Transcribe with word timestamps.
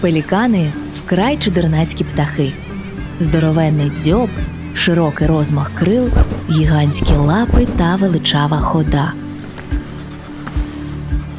Пелікани 0.00 0.72
вкрай 0.96 1.36
чудернацькі 1.36 2.04
птахи, 2.04 2.52
здоровенний 3.20 3.90
дзьоб, 3.90 4.30
широкий 4.74 5.26
розмах 5.26 5.70
крил, 5.74 6.08
гігантські 6.50 7.12
лапи 7.12 7.66
та 7.76 7.96
величава 7.96 8.56
хода. 8.56 9.12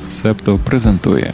Септо 0.10 0.58
презентує 0.58 1.34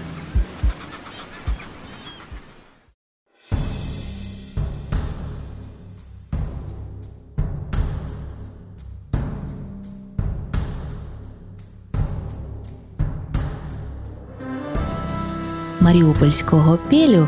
Маріупольського 15.87 16.77
пелю 16.89 17.27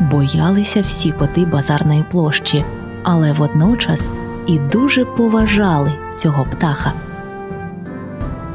боялися 0.00 0.80
всі 0.80 1.12
коти 1.12 1.44
базарної 1.46 2.04
площі, 2.10 2.64
але 3.02 3.32
водночас 3.32 4.12
і 4.46 4.58
дуже 4.58 5.04
поважали 5.04 5.92
цього 6.16 6.44
птаха. 6.44 6.92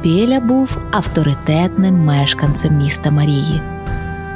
Пєля 0.03 0.39
був 0.39 0.77
авторитетним 0.91 1.95
мешканцем 1.95 2.77
міста 2.77 3.11
Марії. 3.11 3.61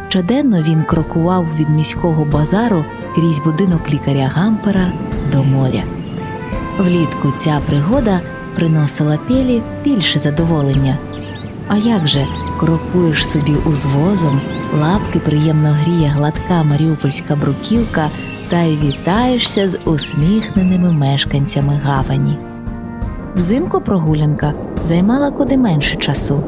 Щоденно 0.09 0.61
він 0.61 0.81
крокував 0.81 1.47
від 1.59 1.69
міського 1.69 2.25
базару 2.25 2.85
крізь 3.15 3.39
будинок 3.39 3.93
лікаря 3.93 4.31
Гампера 4.35 4.91
до 5.31 5.43
моря. 5.43 5.83
Влітку 6.77 7.31
ця 7.35 7.59
пригода 7.65 8.19
приносила 8.55 9.17
пєлі 9.27 9.61
більше 9.83 10.19
задоволення. 10.19 10.97
А 11.67 11.77
як 11.77 12.07
же 12.07 12.27
крокуєш 12.59 13.27
собі 13.27 13.55
узвозом, 13.65 14.41
лапки 14.81 15.19
приємно 15.19 15.69
гріє 15.69 16.07
гладка 16.07 16.63
маріупольська 16.63 17.35
бруківка 17.35 18.07
та 18.49 18.61
й 18.61 18.77
вітаєшся 18.77 19.69
з 19.69 19.77
усміхненими 19.85 20.91
мешканцями 20.91 21.81
гавані. 21.83 22.37
Взимку 23.35 23.81
прогулянка 23.81 24.53
займала 24.83 25.31
куди 25.31 25.57
менше 25.57 25.95
часу. 25.95 26.43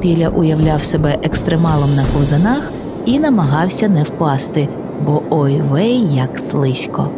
Піля 0.00 0.28
уявляв 0.28 0.82
себе 0.82 1.18
екстремалом 1.22 1.94
на 1.94 2.04
ковзанах 2.04 2.72
і 3.06 3.18
намагався 3.18 3.88
не 3.88 4.02
впасти, 4.02 4.68
бо 5.06 5.22
ой 5.30 5.62
вей 5.62 6.14
як 6.14 6.38
слизько. 6.38 7.10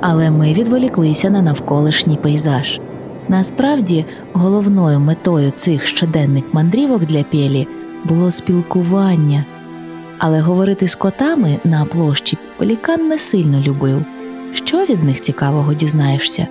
Але 0.00 0.30
ми 0.30 0.52
відволіклися 0.52 1.30
на 1.30 1.42
навколишній 1.42 2.16
пейзаж. 2.16 2.80
Насправді, 3.28 4.04
головною 4.32 5.00
метою 5.00 5.50
цих 5.50 5.86
щоденних 5.86 6.44
мандрівок 6.52 7.04
для 7.04 7.22
Пєлі 7.22 7.68
було 8.04 8.30
спілкування, 8.30 9.44
але 10.18 10.40
говорити 10.40 10.88
з 10.88 10.94
котами 10.94 11.58
на 11.64 11.84
площі 11.84 12.38
Полікан 12.56 13.08
не 13.08 13.18
сильно 13.18 13.60
любив. 13.60 14.04
Що 14.52 14.84
від 14.84 15.04
них 15.04 15.20
цікавого 15.20 15.74
дізнаєшся? 15.74 16.46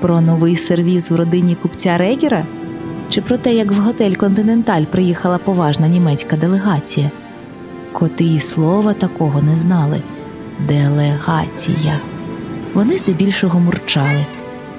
Про 0.00 0.20
новий 0.20 0.56
сервіз 0.56 1.10
в 1.10 1.16
родині 1.16 1.54
купця 1.54 1.98
Регера? 1.98 2.44
Чи 3.08 3.20
про 3.20 3.36
те, 3.36 3.54
як 3.54 3.72
в 3.72 3.78
готель 3.78 4.12
Континенталь 4.12 4.84
приїхала 4.84 5.38
поважна 5.38 5.88
німецька 5.88 6.36
делегація? 6.36 7.10
Коти 7.92 8.24
і 8.24 8.40
слова 8.40 8.92
такого 8.92 9.42
не 9.42 9.56
знали. 9.56 10.00
Делегація. 10.68 12.00
Вони 12.74 12.98
здебільшого 12.98 13.60
мурчали 13.60 14.26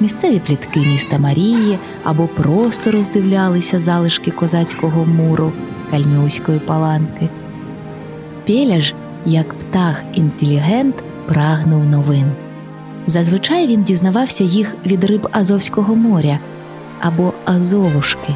місцеві 0.04 0.40
плітки 0.40 0.80
міста 0.80 1.18
Марії 1.18 1.78
або 2.04 2.28
просто 2.28 2.92
роздивлялися 2.92 3.80
залишки 3.80 4.32
козацького 4.32 5.06
муру 5.06 5.52
кальмюської 5.92 6.60
паланки. 6.60 7.30
Пєля 8.46 8.82
ж, 8.82 8.94
як 9.26 9.54
птах 9.54 10.04
інтелігент, 10.14 10.96
прагнув 11.26 11.86
новин. 11.86 12.32
Зазвичай 13.08 13.68
він 13.68 13.84
дізнавався 13.84 14.44
їх 14.44 14.76
від 14.86 15.04
риб 15.04 15.28
Азовського 15.32 15.96
моря 15.96 16.40
або 17.00 17.34
Азовушки. 17.46 18.36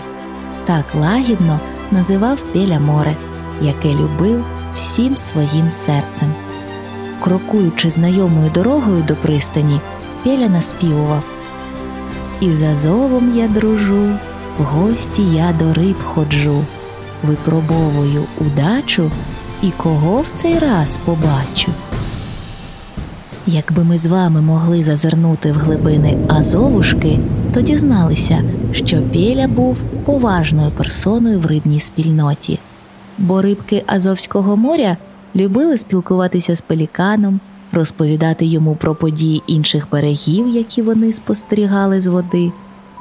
Так 0.66 0.85
лагідно 0.95 1.59
називав 1.91 2.41
Пєля 2.53 2.79
море, 2.79 3.16
яке 3.61 3.94
любив 3.94 4.45
всім 4.75 5.17
своїм 5.17 5.72
серцем. 5.72 6.34
Крокуючи 7.23 7.89
знайомою 7.89 8.51
дорогою 8.53 9.03
до 9.07 9.16
пристані, 9.16 9.79
Пєля 10.23 10.49
наспівував 10.49 11.23
І 12.41 12.53
за 12.53 12.75
зовом 12.75 13.33
я 13.35 13.47
дружу, 13.47 14.09
в 14.59 14.63
гості 14.63 15.23
я 15.33 15.53
до 15.59 15.73
риб 15.73 16.03
ходжу, 16.03 16.65
випробовую 17.23 18.23
удачу 18.41 19.11
і 19.61 19.71
кого 19.77 20.17
в 20.17 20.25
цей 20.35 20.59
раз 20.59 20.97
побачу. 21.05 21.71
Якби 23.47 23.83
ми 23.83 23.97
з 23.97 24.05
вами 24.05 24.41
могли 24.41 24.83
зазирнути 24.83 25.51
в 25.51 25.55
глибини 25.55 26.17
Азовушки, 26.27 27.19
то 27.53 27.61
дізналися, 27.61 28.41
що 28.71 29.01
Пєля 29.01 29.47
був 29.47 29.77
поважною 30.05 30.71
персоною 30.71 31.39
в 31.39 31.45
рибній 31.45 31.79
спільноті, 31.79 32.59
бо 33.17 33.41
рибки 33.41 33.83
Азовського 33.87 34.57
моря 34.57 34.97
любили 35.35 35.77
спілкуватися 35.77 36.55
з 36.55 36.61
пеліканом, 36.61 37.39
розповідати 37.72 38.45
йому 38.45 38.75
про 38.75 38.95
події 38.95 39.44
інших 39.47 39.88
берегів, 39.91 40.47
які 40.47 40.81
вони 40.81 41.13
спостерігали 41.13 42.01
з 42.01 42.07
води. 42.07 42.51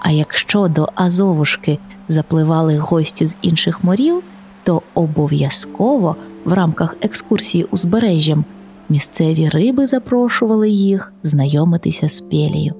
А 0.01 0.11
якщо 0.11 0.69
до 0.69 0.89
Азовушки 0.95 1.79
запливали 2.09 2.79
гості 2.79 3.27
з 3.27 3.37
інших 3.43 3.85
морів, 3.85 4.23
то 4.63 4.83
обов'язково 4.95 6.17
в 6.45 6.53
рамках 6.53 6.97
екскурсії 7.03 7.65
узбережжям 7.65 8.45
місцеві 8.89 9.49
риби 9.49 9.87
запрошували 9.87 10.71
їх 10.71 11.13
знайомитися 11.23 12.09
з 12.09 12.21
пелею. 12.21 12.75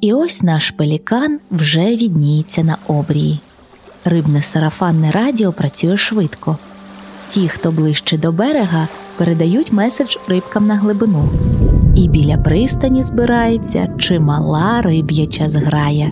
І 0.00 0.12
ось 0.12 0.42
наш 0.42 0.70
пелікан 0.70 1.38
вже 1.50 1.84
відніється 1.96 2.64
на 2.64 2.76
обрії. 2.86 3.40
Рибне 4.04 4.42
сарафанне 4.42 5.10
радіо 5.10 5.52
працює 5.52 5.96
швидко. 5.96 6.58
Ті, 7.28 7.48
хто 7.48 7.72
ближче 7.72 8.18
до 8.18 8.32
берега, 8.32 8.88
передають 9.16 9.72
меседж 9.72 10.16
рибкам 10.28 10.66
на 10.66 10.76
глибину. 10.76 11.28
І 11.96 12.08
біля 12.08 12.36
пристані 12.36 13.02
збирається 13.02 13.88
чимала 13.98 14.82
риб'яча 14.82 15.48
зграя. 15.48 16.10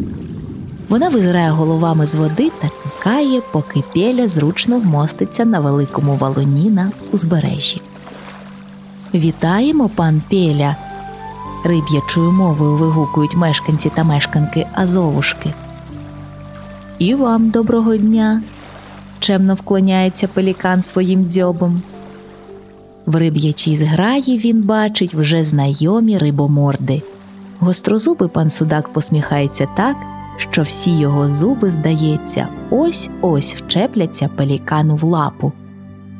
Вона 0.88 1.09
визирає 1.09 1.50
головами 1.50 2.06
з 2.06 2.14
води 2.14 2.50
та 2.60 2.69
чекає, 3.04 3.41
поки 3.53 3.82
пєля 3.93 4.28
зручно 4.28 4.78
вмоститься 4.78 5.44
на 5.44 5.60
великому 5.60 6.16
валуні 6.16 6.70
на 6.70 6.93
узбережжі. 7.12 7.81
Вітаємо, 9.14 9.91
пан 9.94 10.22
Пєля. 10.28 10.76
Риб'ячою 11.64 12.32
мовою 12.32 12.76
вигукують 12.76 13.37
мешканці 13.37 13.91
та 13.94 14.04
мешканки 14.04 14.66
Азовушки. 14.72 15.54
І 16.98 17.14
вам 17.14 17.50
доброго 17.50 17.97
дня. 17.97 18.43
чемно 19.19 19.54
вклоняється 19.54 20.28
пелікан 20.28 20.82
своїм 20.82 21.25
дзьобом. 21.26 21.82
В 23.06 23.16
риб'ячій 23.16 23.76
зграї 23.76 24.38
він 24.38 24.62
бачить 24.62 25.15
вже 25.15 25.44
знайомі 25.44 26.19
рибоморди. 26.19 27.03
Гострозубий 27.59 28.28
пан 28.28 28.50
судак 28.50 28.88
посміхається 28.88 29.69
так, 29.76 29.97
що 30.37 30.62
всі 30.62 30.98
його 30.98 31.28
зуби, 31.28 31.70
здається, 31.70 32.48
ось 32.70 33.10
ось 33.20 33.54
вчепляться 33.54 34.28
пелікану 34.37 34.94
в 34.94 35.04
лапу. 35.04 35.53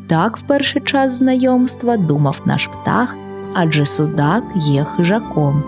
Так 0.07 0.37
в 0.37 0.43
перший 0.43 0.83
час 0.83 1.13
знайомства 1.13 1.97
думав 1.97 2.41
наш 2.45 2.67
птах, 2.67 3.17
адже 3.55 3.87
судак 3.87 4.45
є 4.57 4.85
хижаком. 4.97 5.63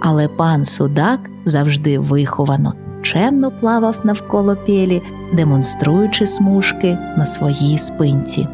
Але 0.00 0.28
пан 0.28 0.64
судак 0.64 1.20
завжди 1.44 1.98
виховано, 1.98 2.74
чемно 3.02 3.50
плавав 3.50 4.00
навколо 4.04 4.56
пєлі, 4.56 5.02
демонструючи 5.32 6.26
смужки 6.26 6.98
на 7.16 7.26
своїй 7.26 7.78
спинці. 7.78 8.48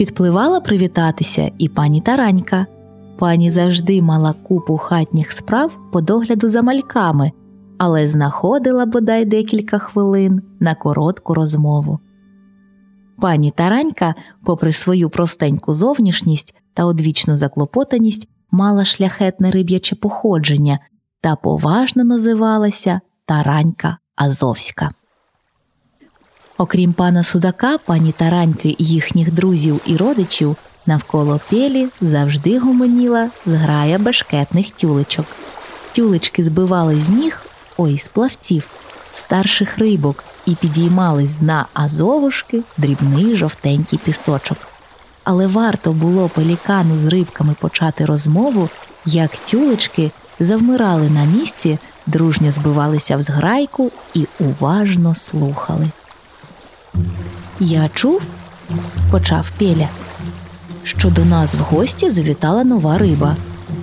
Підпливала 0.00 0.60
привітатися 0.60 1.50
і 1.58 1.68
пані 1.68 2.00
Таранька. 2.00 2.66
Пані 3.18 3.50
завжди 3.50 4.02
мала 4.02 4.32
купу 4.32 4.76
хатніх 4.76 5.32
справ 5.32 5.72
по 5.92 6.00
догляду 6.00 6.48
за 6.48 6.62
мальками, 6.62 7.32
але 7.78 8.06
знаходила 8.06 8.86
бодай 8.86 9.24
декілька 9.24 9.78
хвилин 9.78 10.42
на 10.60 10.74
коротку 10.74 11.34
розмову. 11.34 11.98
Пані 13.18 13.50
Таранька, 13.50 14.14
попри 14.44 14.72
свою 14.72 15.10
простеньку 15.10 15.74
зовнішність 15.74 16.54
та 16.74 16.84
одвічну 16.84 17.36
заклопотаність, 17.36 18.28
мала 18.50 18.84
шляхетне 18.84 19.50
риб'яче 19.50 19.96
походження 19.96 20.78
та 21.20 21.36
поважно 21.36 22.04
називалася 22.04 23.00
Таранька 23.26 23.98
Азовська. 24.16 24.90
Окрім 26.60 26.92
пана 26.92 27.24
судака, 27.24 27.78
пані 27.78 28.12
Тараньки, 28.12 28.76
їхніх 28.78 29.32
друзів 29.32 29.80
і 29.86 29.96
родичів, 29.96 30.56
Навколо 30.86 31.40
пелі 31.50 31.88
завжди 32.00 32.58
гомоніла 32.58 33.30
зграя 33.46 33.98
башкетних 33.98 34.70
тюлечок. 34.70 35.26
Тюлечки 35.92 36.44
збивали 36.44 37.00
з 37.00 37.10
ніг, 37.10 37.42
ой, 37.76 37.98
з 37.98 38.08
плавців, 38.08 38.70
старших 39.12 39.78
рибок 39.78 40.24
і 40.46 40.54
підіймали 40.54 41.26
з 41.26 41.36
дна 41.36 41.66
азовушки 41.74 42.62
дрібний 42.76 43.36
жовтенький 43.36 43.98
пісочок. 44.04 44.58
Але 45.24 45.46
варто 45.46 45.92
було 45.92 46.28
пелікану 46.28 46.96
з 46.96 47.04
рибками 47.04 47.54
почати 47.60 48.04
розмову, 48.04 48.68
як 49.06 49.38
тюлечки 49.38 50.10
завмирали 50.40 51.10
на 51.10 51.24
місці, 51.24 51.78
дружньо 52.06 52.50
збивалися 52.50 53.16
в 53.16 53.22
зграйку 53.22 53.90
і 54.14 54.26
уважно 54.40 55.14
слухали. 55.14 55.90
Я 57.60 57.90
чув, 57.94 58.22
почав 59.10 59.50
Пеля, 59.58 59.88
що 60.82 61.10
до 61.10 61.24
нас 61.24 61.54
в 61.54 61.60
гості 61.60 62.10
завітала 62.10 62.64
нова 62.64 62.98
риба. 62.98 63.36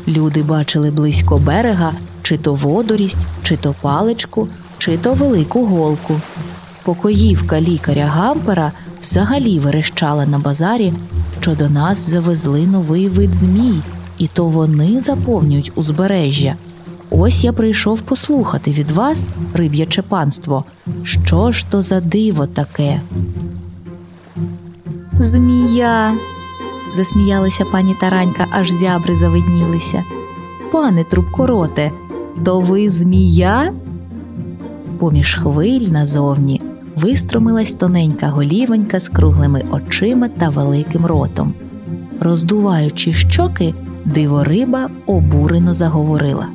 Люди 0.08 0.44
бачили 0.44 0.92
близько 0.92 1.38
берега 1.38 1.94
чи 2.22 2.38
то 2.38 2.54
водорість, 2.54 3.18
чи 3.44 3.58
то 3.58 3.76
паличку, 3.82 4.48
чи 4.78 4.98
то 4.98 5.14
велику 5.14 5.66
голку. 5.66 6.22
Покоївка 6.84 7.62
лікаря 7.62 8.06
Гампера 8.06 8.72
взагалі 9.02 9.60
верещала 9.60 10.26
на 10.26 10.40
базарі, 10.40 10.94
що 11.40 11.56
до 11.56 11.70
нас 11.70 12.10
завезли 12.10 12.68
новий 12.68 13.08
вид 13.08 13.36
змій, 13.36 13.82
і 14.18 14.28
то 14.28 14.46
вони 14.46 15.02
заповнюють 15.02 15.72
узбережжя. 15.76 16.56
Ось 17.10 17.44
я 17.44 17.54
прийшов 17.54 18.02
послухати 18.02 18.72
від 18.72 18.92
вас, 18.92 19.30
риб'яче 19.54 20.02
панство, 20.02 20.66
що 21.04 21.52
ж 21.52 21.66
то 21.70 21.82
за 21.82 22.02
диво 22.02 22.48
таке. 22.48 23.02
Змія. 25.20 26.14
засміялася 26.96 27.66
пані 27.66 27.96
Таранька, 28.00 28.48
аж 28.52 28.72
зябри 28.72 29.16
завиднілися. 29.16 30.04
Пане 30.72 31.04
трубкороте, 31.04 31.92
то 32.46 32.60
ви 32.60 32.90
змія? 32.90 33.74
Поміж 35.00 35.36
хвиль 35.36 35.88
назовні 35.92 36.62
вистромилась 36.96 37.74
тоненька 37.74 38.28
голівонька 38.28 39.00
з 39.00 39.10
круглими 39.10 39.64
очима 39.72 40.28
та 40.28 40.50
великим 40.50 41.06
ротом. 41.06 41.54
Роздуваючи 42.20 43.14
щоки, 43.14 43.74
дивориба 44.06 44.90
обурено 45.06 45.74
заговорила. 45.74 46.48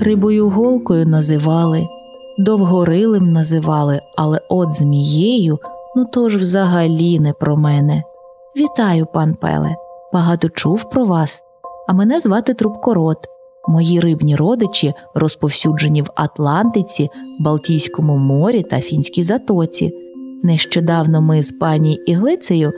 Рибою 0.00 0.48
голкою 0.48 1.06
називали, 1.06 1.86
довгорилим 2.38 3.32
називали, 3.32 4.00
але 4.16 4.40
от 4.48 4.74
змією 4.74 5.58
ну 5.96 6.04
то 6.12 6.28
ж 6.28 6.38
взагалі 6.38 7.20
не 7.20 7.32
про 7.32 7.56
мене. 7.56 8.02
Вітаю, 8.56 9.06
пан 9.14 9.34
Пеле. 9.34 9.76
Багато 10.12 10.48
чув 10.48 10.90
про 10.90 11.04
вас, 11.04 11.42
а 11.88 11.92
мене 11.92 12.20
звати 12.20 12.54
Трубкорот. 12.54 13.18
Мої 13.68 14.00
рибні 14.00 14.36
родичі 14.36 14.94
розповсюджені 15.14 16.02
в 16.02 16.06
Атлантиці, 16.14 17.10
Балтійському 17.44 18.16
морі 18.16 18.62
та 18.62 18.80
Фінській 18.80 19.22
затоці. 19.22 19.92
Нещодавно 20.42 21.22
ми 21.22 21.42
з 21.42 21.52
пані 21.52 21.94
Іглицею, 22.06 22.72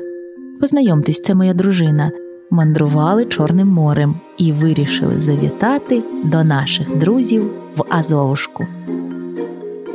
познайомтесь, 0.61 1.23
це 1.23 1.35
моя 1.35 1.55
дружина, 1.55 2.11
мандрували 2.51 3.25
Чорним 3.25 3.69
морем 3.69 4.15
і 4.39 4.53
вирішили 4.53 5.21
завітати 5.21 6.03
до 6.25 6.45
наших 6.45 6.97
друзів 6.99 7.51
в 7.77 7.85
Азовушку. 7.89 8.67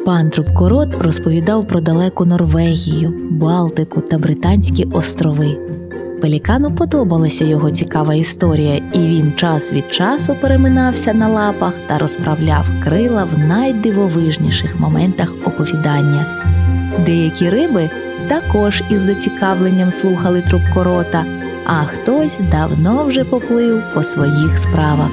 Пан 0.05 0.29
Трубкорот 0.29 1.01
розповідав 1.01 1.67
про 1.67 1.81
далеку 1.81 2.25
Норвегію, 2.25 3.13
Балтику 3.31 4.01
та 4.01 4.17
Британські 4.17 4.85
острови. 4.85 5.57
Пелікану 6.21 6.71
подобалася 6.75 7.45
його 7.45 7.71
цікава 7.71 8.13
історія, 8.13 8.75
і 8.93 8.99
він 8.99 9.33
час 9.35 9.73
від 9.73 9.93
часу 9.93 10.35
переминався 10.41 11.13
на 11.13 11.27
лапах 11.27 11.73
та 11.87 11.97
розправляв 11.97 12.69
крила 12.83 13.23
в 13.23 13.37
найдивовижніших 13.37 14.79
моментах 14.79 15.33
оповідання. 15.45 16.25
Деякі 17.05 17.49
риби 17.49 17.89
також 18.27 18.83
із 18.89 18.99
зацікавленням 18.99 19.91
слухали 19.91 20.41
трубкорота, 20.41 21.25
а 21.71 21.85
хтось 21.85 22.39
давно 22.51 23.03
вже 23.03 23.23
поплив 23.23 23.83
по 23.93 24.03
своїх 24.03 24.59
справах. 24.59 25.09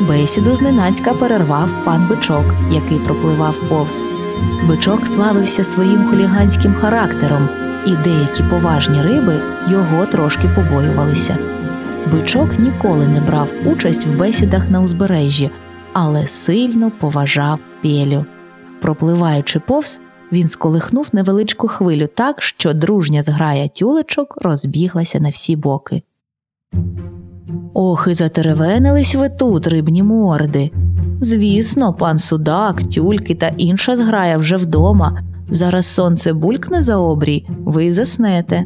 Бесіду 0.00 0.56
зненацька 0.56 1.14
перервав 1.14 1.74
пан 1.84 2.06
бичок, 2.08 2.44
який 2.70 2.98
пропливав 2.98 3.60
повз. 3.68 4.06
Бичок 4.68 5.06
славився 5.06 5.64
своїм 5.64 6.04
хуліганським 6.10 6.74
характером 6.74 7.48
і 7.86 7.92
деякі 8.04 8.42
поважні 8.42 9.02
риби 9.02 9.40
його 9.68 10.06
трошки 10.06 10.48
побоювалися. 10.48 11.38
Бичок 12.12 12.58
ніколи 12.58 13.08
не 13.08 13.20
брав 13.20 13.52
участь 13.64 14.06
в 14.06 14.18
бесідах 14.18 14.70
на 14.70 14.80
узбережжі, 14.80 15.50
але 15.92 16.26
сильно 16.26 16.90
поважав 16.90 17.60
пелю. 17.82 18.24
Пропливаючи 18.80 19.60
повз, 19.60 20.00
він 20.32 20.48
сколихнув 20.48 21.08
невеличку 21.12 21.68
хвилю 21.68 22.08
так, 22.14 22.42
що 22.42 22.74
дружня 22.74 23.22
зграя 23.22 23.68
тюлечок 23.68 24.38
розбіглася 24.42 25.20
на 25.20 25.28
всі 25.28 25.56
боки. 25.56 26.02
Ох, 27.74 28.08
і 28.10 28.14
затеревенились 28.14 29.14
ви 29.14 29.28
тут, 29.28 29.66
рибні 29.66 30.02
морди. 30.02 30.70
Звісно, 31.20 31.94
пан 31.94 32.18
судак, 32.18 32.82
тюльки 32.82 33.34
та 33.34 33.48
інша 33.48 33.96
зграя 33.96 34.36
вже 34.36 34.56
вдома. 34.56 35.18
Зараз 35.50 35.86
сонце 35.86 36.32
булькне 36.32 36.82
за 36.82 36.96
обрій, 36.96 37.46
ви 37.64 37.92
заснете. 37.92 38.64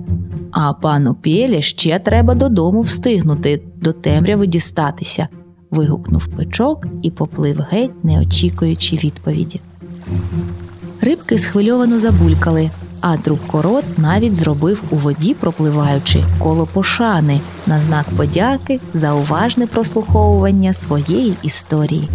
А 0.51 0.73
пану 0.73 1.15
Пєлі 1.15 1.62
ще 1.62 1.99
треба 1.99 2.35
додому 2.35 2.81
встигнути, 2.81 3.62
до 3.77 3.93
темряви 3.93 4.47
дістатися. 4.47 5.29
вигукнув 5.71 6.27
печок 6.27 6.87
і 7.03 7.11
поплив 7.11 7.65
геть, 7.71 8.05
не 8.05 8.21
очікуючи 8.21 8.97
відповіді. 8.97 9.61
Рибки 11.01 11.39
схвильовано 11.39 12.01
забулькали, 12.01 12.71
а 13.01 13.17
трубкорот 13.17 13.85
навіть 13.99 14.35
зробив 14.35 14.83
у 14.91 14.97
воді, 14.97 15.35
пропливаючи 15.35 16.23
коло 16.39 16.67
пошани 16.67 17.41
на 17.67 17.81
знак 17.81 18.07
подяки 18.17 18.81
за 18.95 19.13
уважне 19.13 19.67
прослуховування 19.67 20.75
своєї 20.75 21.35
історії. 21.43 22.09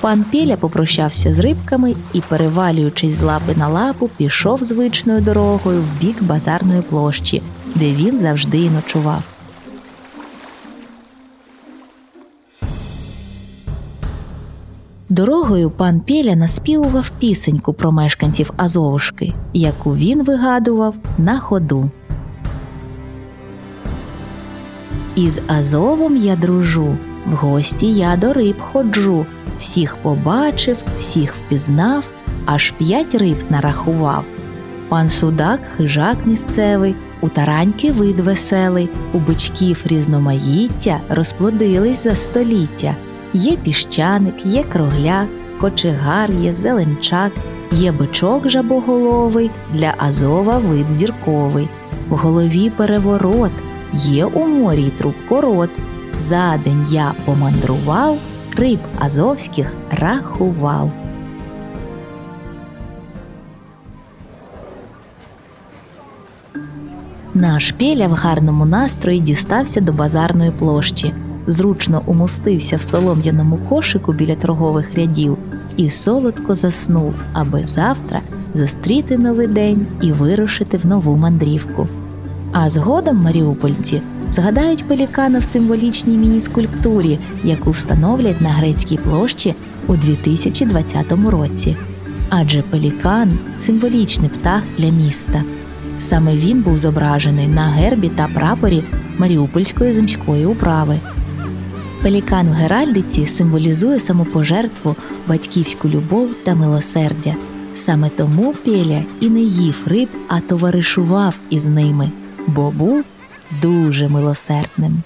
Пан 0.00 0.24
Піля 0.30 0.56
попрощався 0.56 1.34
з 1.34 1.38
рибками 1.38 1.94
і, 2.12 2.20
перевалюючись 2.20 3.14
з 3.14 3.22
лапи 3.22 3.54
на 3.56 3.68
лапу, 3.68 4.10
пішов 4.16 4.64
звичною 4.64 5.20
дорогою 5.20 5.82
в 5.82 6.00
бік 6.00 6.22
базарної 6.22 6.82
площі, 6.82 7.42
де 7.74 7.92
він 7.92 8.18
завжди 8.18 8.58
й 8.58 8.70
ночував. 8.70 9.22
Дорогою 15.14 15.70
пан 15.70 16.00
Пєля 16.00 16.36
наспівував 16.36 17.10
пісеньку 17.18 17.72
про 17.72 17.92
мешканців 17.92 18.52
Азовушки, 18.56 19.32
яку 19.52 19.96
він 19.96 20.24
вигадував 20.24 20.94
на 21.18 21.38
ходу. 21.38 21.90
Із 25.16 25.40
Азовом 25.46 26.16
я 26.16 26.36
дружу, 26.36 26.96
в 27.26 27.32
гості 27.32 27.92
я 27.92 28.16
до 28.16 28.32
риб 28.32 28.56
ходжу, 28.60 29.26
всіх 29.58 29.96
побачив, 29.96 30.82
всіх 30.98 31.34
впізнав, 31.34 32.08
аж 32.44 32.70
п'ять 32.70 33.14
риб 33.14 33.36
нарахував. 33.50 34.24
Пан 34.88 35.08
судак 35.08 35.60
хижак 35.76 36.16
місцевий, 36.24 36.94
у 37.20 37.28
тараньки 37.28 37.92
вид 37.92 38.20
веселий, 38.20 38.88
у 39.12 39.18
бичків 39.18 39.82
різномаїття 39.86 41.00
розплодились 41.08 42.04
за 42.04 42.14
століття. 42.14 42.96
Є 43.34 43.56
піщаник, 43.56 44.46
є 44.46 44.62
кругляк, 44.62 45.28
кочегар, 45.60 46.30
є 46.30 46.52
зеленчак, 46.52 47.32
є 47.72 47.92
бичок 47.92 48.48
жабоголовий, 48.48 49.50
для 49.72 49.94
Азова 49.98 50.58
вид 50.58 50.86
зірковий, 50.92 51.68
в 52.08 52.16
голові 52.16 52.70
переворот, 52.70 53.50
є 53.92 54.24
у 54.24 54.46
морі 54.46 54.92
трубкорот. 54.98 55.70
За 56.16 56.60
день 56.64 56.86
я 56.88 57.14
помандрував, 57.24 58.18
риб 58.56 58.78
азовських 58.98 59.74
рахував. 59.90 60.90
Наш 67.34 67.72
пєля 67.72 68.08
в 68.08 68.12
гарному 68.12 68.66
настрої 68.66 69.20
дістався 69.20 69.80
до 69.80 69.92
базарної 69.92 70.50
площі 70.50 71.14
зручно 71.46 72.02
умостився 72.06 72.76
в 72.76 72.80
солом'яному 72.80 73.58
кошику 73.68 74.12
біля 74.12 74.34
торгових 74.34 74.94
рядів 74.94 75.38
і 75.76 75.90
солодко 75.90 76.54
заснув, 76.54 77.14
аби 77.32 77.64
завтра 77.64 78.20
зустріти 78.54 79.18
новий 79.18 79.46
день 79.46 79.86
і 80.02 80.12
вирушити 80.12 80.76
в 80.76 80.86
нову 80.86 81.16
мандрівку. 81.16 81.88
А 82.52 82.70
згодом 82.70 83.16
маріупольці 83.16 84.02
згадають 84.30 84.84
пелікана 84.84 85.38
в 85.38 85.44
символічній 85.44 86.16
міні-скульптурі, 86.16 87.18
яку 87.44 87.70
встановлять 87.70 88.40
на 88.40 88.48
грецькій 88.48 88.96
площі 88.96 89.54
у 89.86 89.96
2020 89.96 91.12
році. 91.12 91.76
Адже 92.28 92.62
пелікан 92.62 93.38
символічний 93.56 94.28
птах 94.28 94.62
для 94.78 94.90
міста. 94.90 95.42
Саме 95.98 96.34
він 96.34 96.62
був 96.62 96.78
зображений 96.78 97.48
на 97.48 97.68
гербі 97.68 98.08
та 98.08 98.28
прапорі 98.34 98.84
Маріупольської 99.18 99.92
земської 99.92 100.46
управи. 100.46 100.98
Пелікан 102.04 102.48
в 102.48 102.52
Геральдиці 102.52 103.26
символізує 103.26 104.00
самопожертву, 104.00 104.96
батьківську 105.26 105.88
любов 105.88 106.30
та 106.44 106.54
милосердя. 106.54 107.34
Саме 107.74 108.08
тому 108.08 108.54
Пеля 108.64 109.02
і 109.20 109.30
не 109.30 109.40
їв 109.40 109.82
риб, 109.86 110.08
а 110.28 110.40
товаришував 110.40 111.38
із 111.50 111.66
ними, 111.66 112.10
бо 112.46 112.70
був 112.70 113.04
дуже 113.62 114.08
милосердним. 114.08 115.02